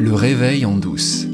[0.00, 1.24] Le réveil en douce.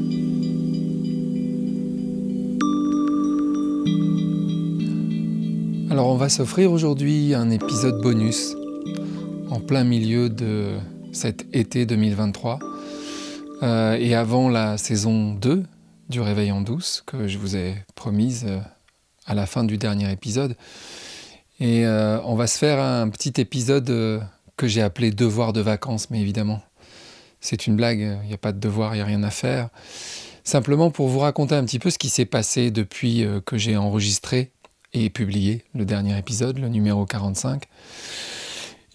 [5.91, 8.55] Alors on va s'offrir aujourd'hui un épisode bonus
[9.51, 10.77] en plein milieu de
[11.11, 12.57] cet été 2023
[13.61, 15.63] euh, et avant la saison 2
[16.09, 18.59] du réveil en douce que je vous ai promise euh,
[19.27, 20.55] à la fin du dernier épisode.
[21.59, 24.25] Et euh, on va se faire un petit épisode
[24.57, 26.63] que j'ai appelé Devoir de vacances, mais évidemment
[27.45, 29.69] c'est une blague, il n'y a pas de devoir, il n'y a rien à faire.
[30.43, 33.77] Simplement pour vous raconter un petit peu ce qui s'est passé depuis euh, que j'ai
[33.77, 34.51] enregistré
[34.93, 37.63] et publié le dernier épisode, le numéro 45.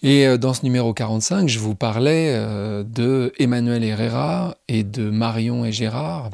[0.03, 5.09] Et euh, dans ce numéro 45, je vous parlais euh, de Emmanuel Herrera et de
[5.09, 6.29] Marion et Gérard.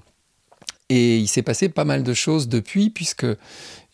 [0.89, 3.25] Et il s'est passé pas mal de choses depuis, puisque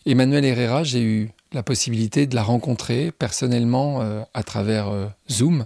[0.05, 4.01] Emmanuel Herrera, j'ai eu la possibilité de la rencontrer personnellement
[4.33, 4.91] à travers
[5.29, 5.65] Zoom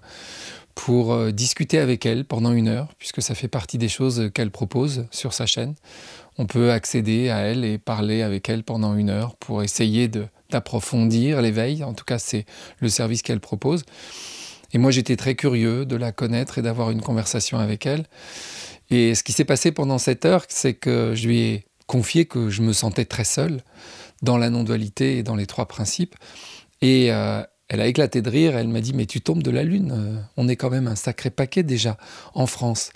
[0.77, 4.51] pour euh, discuter avec elle pendant une heure, puisque ça fait partie des choses qu'elle
[4.51, 5.73] propose sur sa chaîne.
[6.37, 10.07] On peut accéder à elle et parler avec elle pendant une heure pour essayer
[10.51, 11.83] d'approfondir l'éveil.
[11.83, 12.45] En tout cas, c'est
[12.79, 13.85] le service qu'elle propose.
[14.71, 18.05] Et moi, j'étais très curieux de la connaître et d'avoir une conversation avec elle.
[18.91, 22.51] Et ce qui s'est passé pendant cette heure, c'est que je lui ai confié que
[22.51, 23.63] je me sentais très seul
[24.21, 26.15] dans la non-dualité et dans les trois principes.
[26.81, 29.63] Et euh, elle a éclaté de rire, elle m'a dit mais tu tombes de la
[29.63, 31.97] lune, euh, on est quand même un sacré paquet déjà
[32.33, 32.91] en France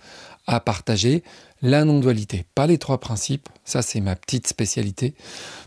[0.48, 1.24] à partager
[1.62, 5.14] la non-dualité, pas les trois principes, ça c'est ma petite spécialité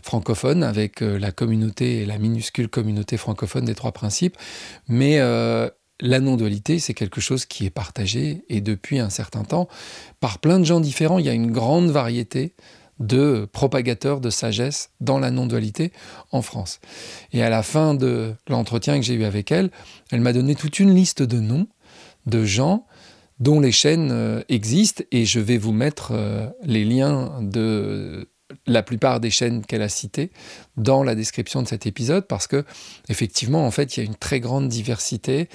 [0.01, 4.37] francophone avec euh, la communauté et la minuscule communauté francophone des trois principes,
[4.87, 5.69] mais euh,
[6.01, 9.69] la non-dualité, c'est quelque chose qui est partagé et depuis un certain temps
[10.19, 11.19] par plein de gens différents.
[11.19, 12.53] Il y a une grande variété
[12.99, 15.91] de propagateurs de sagesse dans la non-dualité
[16.31, 16.79] en France.
[17.33, 19.69] Et à la fin de l'entretien que j'ai eu avec elle,
[20.11, 21.67] elle m'a donné toute une liste de noms
[22.25, 22.85] de gens
[23.39, 28.29] dont les chaînes euh, existent et je vais vous mettre euh, les liens de
[28.65, 30.31] la plupart des chaînes qu'elle a citées
[30.77, 32.63] dans la description de cet épisode parce que
[33.09, 35.49] effectivement en fait il y a une très grande diversité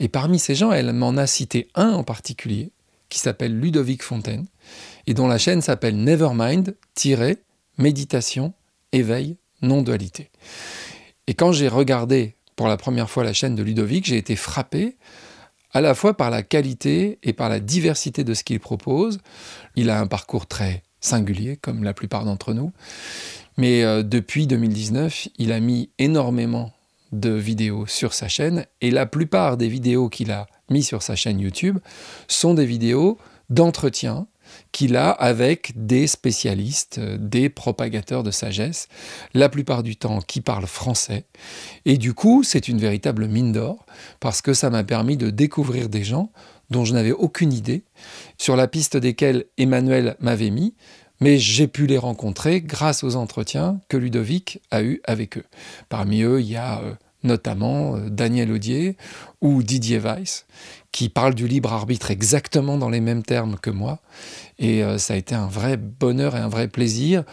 [0.00, 2.72] et parmi ces gens elle m'en a cité un en particulier
[3.08, 4.44] qui s'appelle Ludovic Fontaine
[5.06, 8.52] et dont la chaîne s'appelle Nevermind-Méditation,
[8.92, 10.30] Éveil, Non-Dualité.
[11.26, 14.96] Et quand j'ai regardé pour la première fois la chaîne de Ludovic, j'ai été frappé
[15.72, 19.18] à la fois par la qualité et par la diversité de ce qu'il propose.
[19.74, 22.72] Il a un parcours très singulier, comme la plupart d'entre nous.
[23.58, 26.72] Mais euh, depuis 2019, il a mis énormément
[27.12, 31.16] de vidéos sur sa chaîne, et la plupart des vidéos qu'il a mis sur sa
[31.16, 31.78] chaîne YouTube
[32.28, 33.18] sont des vidéos
[33.50, 34.26] d'entretien
[34.72, 38.88] qu'il a avec des spécialistes, euh, des propagateurs de sagesse,
[39.34, 41.24] la plupart du temps qui parlent français.
[41.84, 43.84] Et du coup, c'est une véritable mine d'or,
[44.20, 46.30] parce que ça m'a permis de découvrir des gens
[46.70, 47.84] dont je n'avais aucune idée,
[48.38, 50.74] sur la piste desquels Emmanuel m'avait mis,
[51.20, 55.44] mais j'ai pu les rencontrer grâce aux entretiens que Ludovic a eus avec eux.
[55.88, 58.96] Parmi eux, il y a euh, notamment euh, Daniel Audier
[59.40, 60.46] ou Didier Weiss,
[60.92, 64.00] qui parlent du libre arbitre exactement dans les mêmes termes que moi.
[64.58, 67.24] Et euh, ça a été un vrai bonheur et un vrai plaisir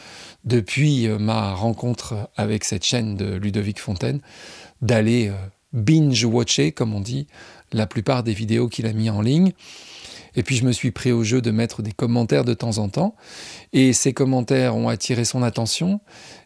[0.44, 4.22] depuis euh, ma rencontre avec cette chaîne de Ludovic Fontaine
[4.82, 5.32] d'aller
[5.72, 7.28] binge-watcher, comme on dit,
[7.72, 9.54] la plupart des vidéos qu'il a mis en ligne.
[10.36, 12.90] Et puis je me suis pris au jeu de mettre des commentaires de temps en
[12.90, 13.16] temps.
[13.72, 16.02] Et ces commentaires ont attiré son attention.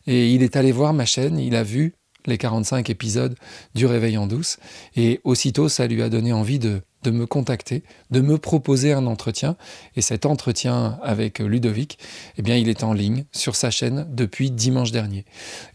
[0.06, 1.96] Et il est allé voir ma chaîne, il a vu
[2.27, 3.35] les 45 épisodes
[3.73, 4.57] du Réveil en douce.
[4.95, 9.05] Et aussitôt, ça lui a donné envie de, de me contacter, de me proposer un
[9.07, 9.55] entretien.
[9.95, 11.97] Et cet entretien avec Ludovic,
[12.38, 15.25] eh bien, il est en ligne sur sa chaîne depuis dimanche dernier.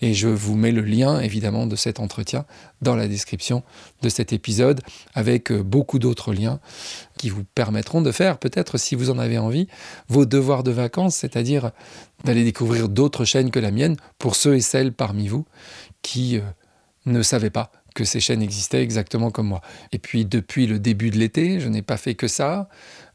[0.01, 2.45] Et je vous mets le lien, évidemment, de cet entretien
[2.83, 3.63] dans la description
[4.03, 4.81] de cet épisode,
[5.15, 6.61] avec beaucoup d'autres liens
[7.17, 9.69] qui vous permettront de faire, peut-être si vous en avez envie,
[10.09, 11.71] vos devoirs de vacances, c'est-à-dire
[12.25, 15.45] d'aller découvrir d'autres chaînes que la mienne, pour ceux et celles parmi vous
[16.03, 16.43] qui euh,
[17.07, 19.61] ne savaient pas que ces chaînes existaient exactement comme moi.
[19.93, 22.69] Et puis depuis le début de l'été, je n'ai pas fait que ça,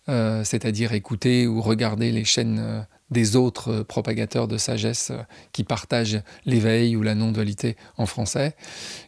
[0.09, 5.11] euh, c'est-à-dire écouter ou regarder les chaînes euh, des autres propagateurs de sagesse
[5.51, 8.55] qui partagent l'éveil ou la non-dualité en français.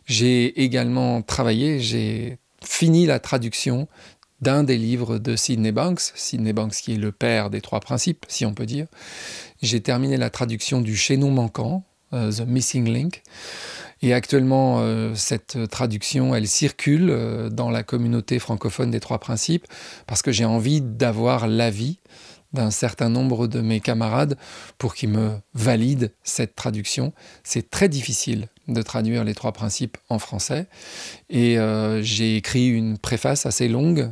[0.06, 3.88] J'ai également travaillé, j'ai fini la traduction
[4.42, 8.26] d'un des livres de Sidney Banks, Sidney Banks qui est le père des trois principes,
[8.30, 8.88] si on peut dire.
[9.62, 13.24] J'ai terminé la traduction du chaînon manquant, The Missing Link.
[14.02, 19.68] Et actuellement, euh, cette traduction, elle circule euh, dans la communauté francophone des trois principes
[20.08, 22.00] parce que j'ai envie d'avoir l'avis
[22.54, 24.38] d'un certain nombre de mes camarades
[24.78, 27.14] pour qu'ils me valident cette traduction.
[27.44, 30.66] C'est très difficile de traduire les trois principes en français
[31.30, 31.58] et
[32.02, 34.10] j'ai écrit une préface assez longue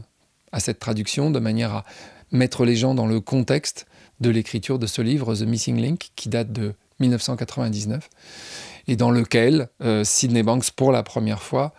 [0.51, 1.83] à cette traduction de manière à
[2.31, 3.87] mettre les gens dans le contexte
[4.19, 8.09] de l'écriture de ce livre, The Missing Link, qui date de 1999,
[8.87, 11.73] et dans lequel euh, Sidney Banks, pour la première fois,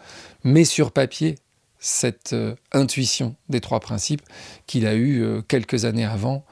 [0.45, 1.37] met sur papier
[1.79, 4.23] cette euh, intuition des trois principes
[4.67, 6.45] qu'il a eue euh, quelques années avant,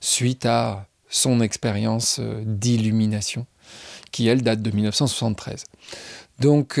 [0.00, 3.46] suite à son expérience d'illumination,
[4.10, 5.64] qui, elle, date de 1973.
[6.40, 6.80] Donc,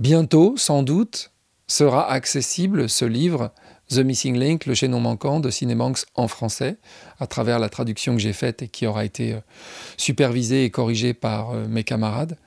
[0.00, 1.30] bientôt, sans doute,
[1.68, 3.52] sera accessible ce livre
[3.90, 6.76] The Missing Link, le chaînon manquant de Cinebanks en français,
[7.18, 9.40] à travers la traduction que j'ai faite et qui aura été euh,
[9.96, 12.38] supervisée et corrigée par euh, mes camarades.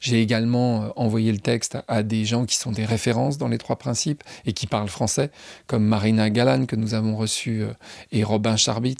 [0.00, 3.58] J'ai également euh, envoyé le texte à des gens qui sont des références dans les
[3.58, 5.30] trois principes et qui parlent français,
[5.66, 7.64] comme Marina Galan que nous avons reçu
[8.10, 8.96] et Robin Charbit,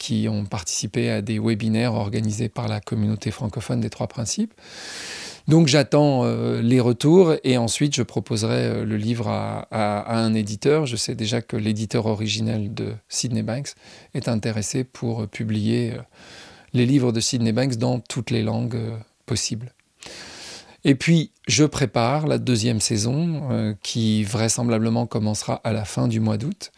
[0.00, 4.54] qui ont participé à des webinaires organisés par la communauté francophone des trois principes.
[5.48, 10.84] Donc j'attends euh, les retours et ensuite je proposerai euh, le livre à, un éditeur.
[10.84, 13.70] Je sais déjà que l'éditeur originel de Sydney Banks
[14.12, 16.02] est intéressé pour publier euh,
[16.74, 18.78] les livres de Sydney Banks dans toutes les langues
[19.24, 19.72] possibles.
[20.84, 26.38] Et puis, je prépare la deuxième saison qui vraisemblablement commencera à la fin du mois
[26.38, 26.70] d'août.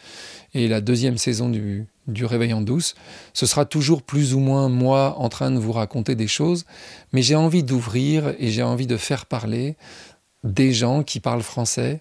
[0.55, 2.94] Et la deuxième saison du, du Réveil en douce,
[3.32, 6.64] ce sera toujours plus ou moins moi en train de vous raconter des choses,
[7.12, 9.76] mais j'ai envie d'ouvrir et j'ai envie de faire parler
[10.43, 12.01] des gens qui parlent français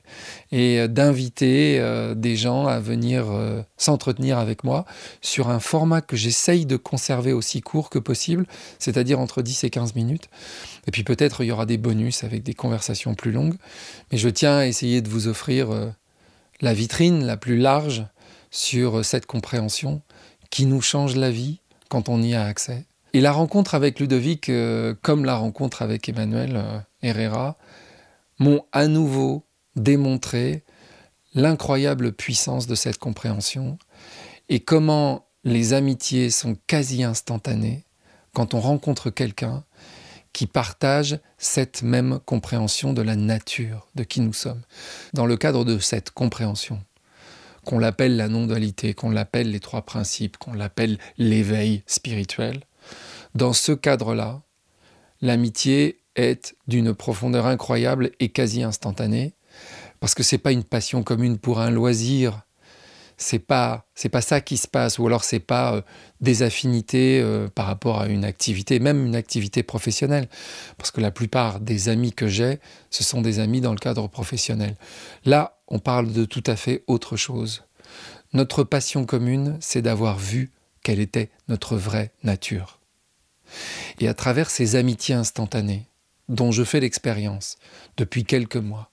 [0.51, 4.85] et d'inviter euh, des gens à venir euh, s'entretenir avec moi
[5.21, 8.45] sur un format que j'essaye de conserver aussi court que possible,
[8.77, 10.29] c'est-à-dire entre 10 et 15 minutes.
[10.87, 13.55] Et puis peut-être il y aura des bonus avec des conversations plus longues,
[14.11, 15.89] mais je tiens à essayer de vous offrir euh,
[16.61, 18.05] la vitrine la plus large
[18.51, 20.01] sur cette compréhension
[20.49, 21.59] qui nous change la vie
[21.89, 22.85] quand on y a accès.
[23.13, 27.57] Et la rencontre avec Ludovic, euh, comme la rencontre avec Emmanuel euh, Herrera,
[28.39, 29.45] m'ont à nouveau
[29.75, 30.63] démontré
[31.33, 33.77] l'incroyable puissance de cette compréhension
[34.49, 37.83] et comment les amitiés sont quasi instantanées
[38.33, 39.63] quand on rencontre quelqu'un
[40.33, 44.61] qui partage cette même compréhension de la nature, de qui nous sommes.
[45.13, 46.81] Dans le cadre de cette compréhension,
[47.65, 52.61] qu'on l'appelle la non-dualité, qu'on l'appelle les trois principes, qu'on l'appelle l'éveil spirituel,
[53.35, 54.41] dans ce cadre-là,
[55.21, 55.98] l'amitié
[56.67, 59.33] d'une profondeur incroyable et quasi instantanée,
[59.99, 62.41] parce que c'est pas une passion commune pour un loisir,
[63.17, 65.81] c'est pas c'est pas ça qui se passe, ou alors c'est pas euh,
[66.21, 70.29] des affinités euh, par rapport à une activité, même une activité professionnelle,
[70.77, 74.07] parce que la plupart des amis que j'ai, ce sont des amis dans le cadre
[74.07, 74.75] professionnel.
[75.25, 77.63] Là, on parle de tout à fait autre chose.
[78.31, 80.51] Notre passion commune, c'est d'avoir vu
[80.83, 82.79] quelle était notre vraie nature.
[83.99, 85.88] Et à travers ces amitiés instantanées,
[86.29, 87.57] dont je fais l'expérience
[87.97, 88.91] depuis quelques mois,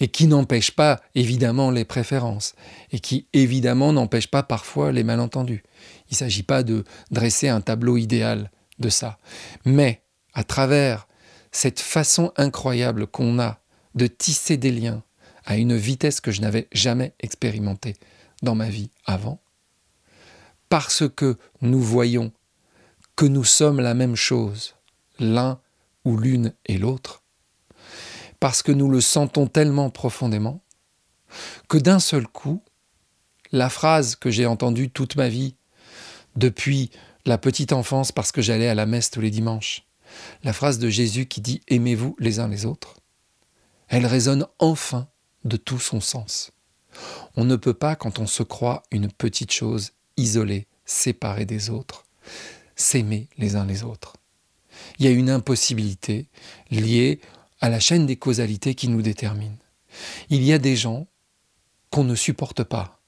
[0.00, 2.54] et qui n'empêchent pas évidemment les préférences,
[2.90, 5.62] et qui évidemment n'empêchent pas parfois les malentendus.
[6.10, 9.18] Il ne s'agit pas de dresser un tableau idéal de ça,
[9.64, 10.02] mais
[10.32, 11.06] à travers
[11.52, 13.60] cette façon incroyable qu'on a
[13.94, 15.04] de tisser des liens
[15.44, 17.94] à une vitesse que je n'avais jamais expérimentée
[18.42, 19.40] dans ma vie avant,
[20.68, 22.32] parce que nous voyons
[23.14, 24.74] que nous sommes la même chose,
[25.20, 25.60] l'un
[26.04, 27.22] ou l'une et l'autre,
[28.40, 30.62] parce que nous le sentons tellement profondément,
[31.68, 32.62] que d'un seul coup,
[33.52, 35.56] la phrase que j'ai entendue toute ma vie,
[36.36, 36.90] depuis
[37.24, 39.86] la petite enfance parce que j'allais à la messe tous les dimanches,
[40.42, 42.94] la phrase de Jésus qui dit⁇ Aimez-vous les uns les autres⁇
[43.88, 45.08] elle résonne enfin
[45.44, 46.52] de tout son sens.
[47.36, 52.04] On ne peut pas, quand on se croit une petite chose, isolée, séparée des autres,
[52.76, 54.14] s'aimer les uns les autres.
[54.98, 56.28] Il y a une impossibilité
[56.70, 57.20] liée
[57.60, 59.56] à la chaîne des causalités qui nous détermine.
[60.28, 61.06] Il y a des gens
[61.90, 63.00] qu'on ne supporte pas.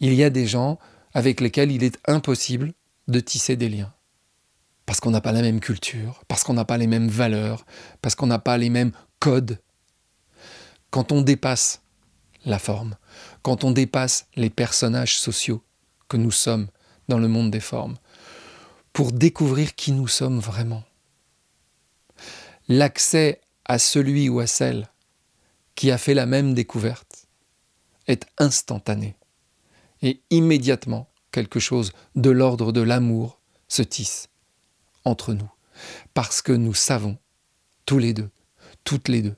[0.00, 0.78] Il y a des gens
[1.14, 2.72] avec lesquels il est impossible
[3.08, 3.92] de tisser des liens.
[4.86, 7.64] Parce qu'on n'a pas la même culture, parce qu'on n'a pas les mêmes valeurs,
[8.00, 9.60] parce qu'on n'a pas les mêmes codes
[10.90, 11.82] quand on dépasse
[12.44, 12.96] la forme,
[13.42, 15.62] quand on dépasse les personnages sociaux
[16.08, 16.68] que nous sommes
[17.08, 17.96] dans le monde des formes,
[18.92, 20.84] pour découvrir qui nous sommes vraiment.
[22.68, 24.88] L'accès à celui ou à celle
[25.74, 27.26] qui a fait la même découverte
[28.06, 29.16] est instantané
[30.02, 34.28] et immédiatement quelque chose de l'ordre de l'amour se tisse
[35.04, 35.50] entre nous,
[36.14, 37.16] parce que nous savons
[37.86, 38.30] tous les deux,
[38.84, 39.36] toutes les deux,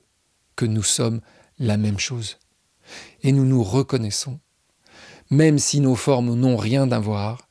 [0.55, 1.21] que nous sommes
[1.59, 2.37] la même chose.
[3.23, 4.39] Et nous nous reconnaissons.
[5.31, 7.44] Même si nos formes n'ont rien à voir,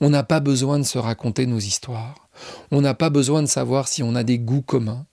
[0.00, 2.28] on n'a pas besoin de se raconter nos histoires.
[2.70, 5.06] On n'a pas besoin de savoir si on a des goûts communs.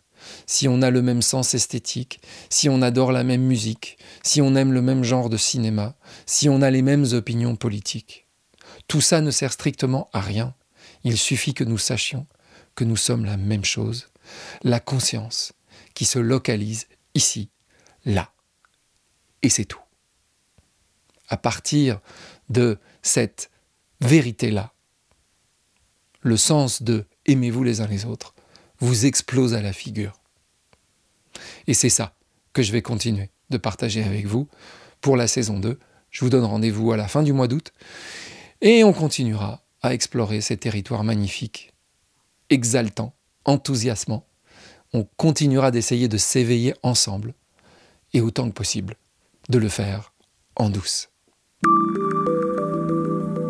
[0.46, 4.56] si on a le même sens esthétique, si on adore la même musique, si on
[4.56, 8.28] aime le même genre de cinéma, si on a les mêmes opinions politiques.
[8.88, 10.54] Tout ça ne sert strictement à rien.
[11.04, 12.28] Il suffit que nous sachions
[12.76, 14.08] que nous sommes la même chose,
[14.64, 15.54] la conscience
[15.94, 17.50] qui se localise ici,
[18.06, 18.32] là.
[19.42, 19.82] Et c'est tout.
[21.28, 22.00] À partir
[22.50, 23.52] de cette
[24.02, 24.74] vérité-là,
[26.22, 28.34] le sens de aimez-vous les uns les autres
[28.80, 30.20] vous explose à la figure.
[31.68, 32.16] Et c'est ça
[32.54, 34.48] que je vais continuer de partager avec vous
[35.02, 35.80] pour la saison 2.
[36.12, 37.74] Je vous donne rendez-vous à la fin du mois d'août
[38.62, 41.74] et on continuera à explorer ces territoires magnifiques,
[42.50, 43.14] exaltants,
[43.46, 44.26] enthousiasmants.
[44.94, 47.34] On continuera d'essayer de s'éveiller ensemble
[48.14, 48.96] et autant que possible
[49.50, 50.14] de le faire
[50.56, 51.10] en douce.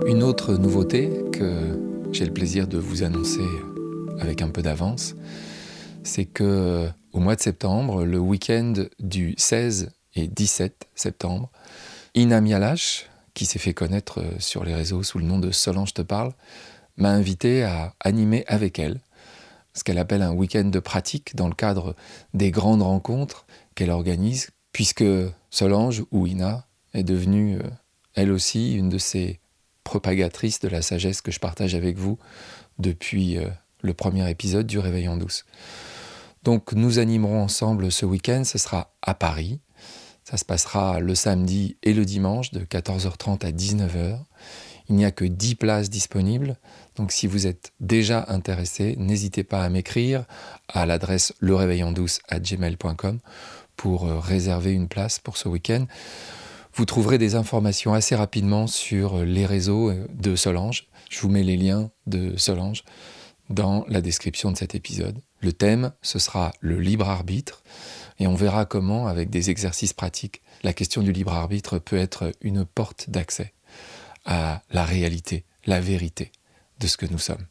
[0.10, 3.46] Une autre nouveauté que j'ai le plaisir de vous annoncer
[4.20, 5.14] avec un peu d'avance,
[6.02, 11.52] c'est que au mois de septembre, le week-end du 16 et 17 septembre,
[12.16, 16.02] Ina Mialash, qui s'est fait connaître sur les réseaux sous le nom de Solange te
[16.02, 16.34] parle,
[16.98, 19.02] m'a invité à animer avec elle
[19.76, 21.96] ce qu'elle appelle un week-end de pratique dans le cadre
[22.34, 25.06] des grandes rencontres qu'elle organise, puisque
[25.52, 27.70] Solange ou Ina est devenue euh,
[28.16, 29.40] elle aussi une de ces
[29.90, 32.20] propagatrices de la sagesse que je partage avec vous
[32.78, 33.48] depuis euh,
[33.82, 35.46] le premier épisode du Réveil en douce.
[36.44, 39.60] Donc nous animerons ensemble ce week-end, ce sera à Paris.
[40.26, 44.20] Ça se passera le samedi et le dimanche de 14h30 à 19h.
[44.90, 46.58] Il n'y a que 10 places disponibles,
[46.96, 50.26] donc si vous êtes déjà intéressé, n'hésitez pas à m'écrire
[50.68, 53.20] à l'adresse leréveillendouce@gmail.com
[53.76, 55.88] pour euh, réserver une place pour ce week-end.
[56.80, 60.88] Vous trouverez des informations assez rapidement sur les réseaux euh, de Solange.
[61.10, 62.86] Je vous mets les liens de Solange
[63.50, 65.20] dans la description de cet épisode.
[65.42, 67.64] Le thème, ce sera le libre arbitre,
[68.18, 72.32] et on verra comment, avec des exercices pratiques, la question du libre arbitre peut être
[72.40, 73.52] une porte d'accès
[74.24, 76.32] à la réalité, la vérité
[76.80, 77.46] de ce que nous sommes.